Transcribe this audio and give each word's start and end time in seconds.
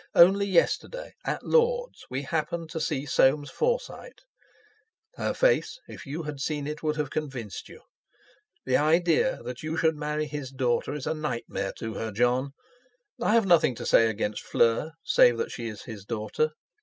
Only 0.15 0.47
yesterday 0.47 1.13
at 1.25 1.43
Lord's 1.45 2.07
we 2.09 2.23
happened 2.23 2.71
to 2.71 2.79
see 2.81 3.05
Soames 3.05 3.51
Forsyte. 3.51 4.21
Her 5.13 5.31
face, 5.31 5.79
if 5.87 6.07
you 6.07 6.23
had 6.23 6.39
seen 6.41 6.65
it, 6.65 6.81
would 6.81 6.95
have 6.95 7.11
convinced 7.11 7.69
you. 7.69 7.83
The 8.65 8.77
idea 8.77 9.43
that 9.43 9.61
you 9.61 9.77
should 9.77 9.95
marry 9.95 10.25
his 10.25 10.49
daughter 10.49 10.95
is 10.95 11.05
a 11.05 11.13
nightmare 11.13 11.73
to 11.73 11.93
her, 11.93 12.11
Jon. 12.11 12.53
I 13.21 13.35
have 13.35 13.45
nothing 13.45 13.75
to 13.75 13.85
say 13.85 14.09
against 14.09 14.41
Fleur 14.41 14.93
save 15.03 15.37
that 15.37 15.51
she 15.51 15.67
is 15.67 15.83
his 15.83 16.03
daughter. 16.03 16.53